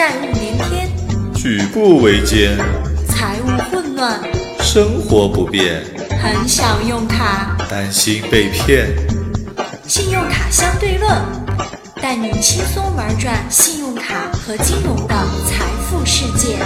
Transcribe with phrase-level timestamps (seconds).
[0.00, 0.90] 债务连天，
[1.34, 2.56] 举步维艰，
[3.06, 4.18] 财务混乱，
[4.60, 5.84] 生活不便，
[6.22, 7.54] 很想用卡。
[7.68, 8.96] 担心被骗。
[9.86, 11.14] 信用卡相对论，
[12.00, 15.14] 带你轻松玩转信用卡和金融的
[15.46, 16.56] 财富世界。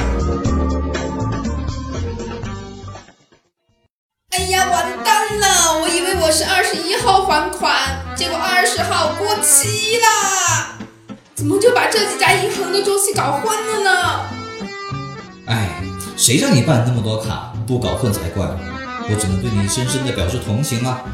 [4.30, 5.80] 哎呀，完蛋了！
[5.82, 7.74] 我以为我是二十一号还款，
[8.14, 10.78] 结果二十号过期啦！
[11.44, 14.20] 怎么就把这几家银行的周期搞混了呢？
[15.44, 15.78] 哎，
[16.16, 18.46] 谁让你办那么多卡，不搞混才怪！
[18.46, 21.04] 我只能对你深深的表示同情了。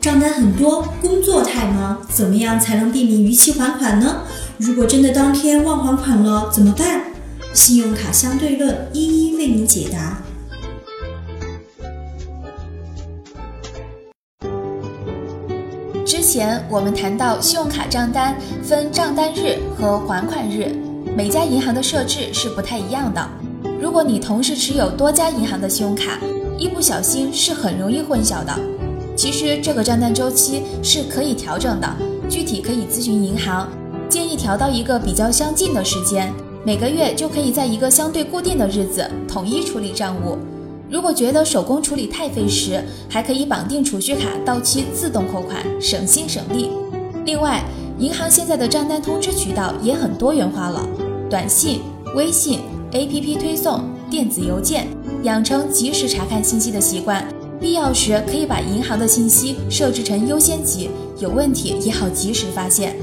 [0.00, 4.22] 账单很多，工作太忙，怎么样才能避免逾期还款呢？
[4.56, 7.02] 如果真的当天忘还款了怎么办？
[7.52, 10.22] 信用卡相对论一一为您解答。
[16.04, 20.74] 之前我们谈到，信用卡账单分账单日和还款日，
[21.16, 23.24] 每家银行的设置是不太一样的。
[23.80, 26.18] 如果你同时持有多家银行的信用卡，
[26.58, 28.52] 一不小心是很容易混淆的。
[29.16, 31.88] 其实这个账单周期是可以调整的，
[32.28, 33.68] 具体可以咨询银行，
[34.08, 36.32] 建议调到一个比较相近的时间，
[36.64, 40.36] 每个月就可以在一个相对固定的日子统一处理账务。
[40.92, 46.68] 如果觉得手工处理太费时，还可以绑定储蓄卡到期自动扣款，省心省力。
[47.24, 47.64] 另外，
[47.98, 50.86] 银行现在的账单通知渠道也很多元化了，
[51.30, 51.80] 短信、
[52.14, 52.58] 微信、
[52.90, 54.86] APP 推送、电子邮件，
[55.22, 57.26] 养成及时查看信息的习惯。
[57.58, 62.94] 必要时可以把银行的信息设置成优先级，有问题也好及时发现。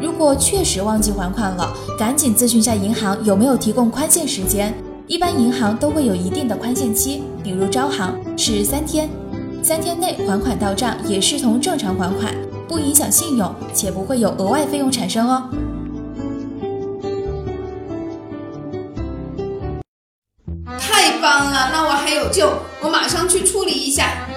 [0.00, 4.72] 如果确实忘记还款了，赶紧咨询下银行有没有提供宽限时间。
[5.08, 9.08] 一般银行都会有一定的宽限期，比如招行是三天，
[9.62, 12.34] 三天内还款到账也视同正常还款，
[12.68, 15.48] 不影响信用，且不会有额外费用产生哦。
[20.78, 22.52] 太棒了，那我还有救，
[22.82, 24.28] 我马上去处理一下。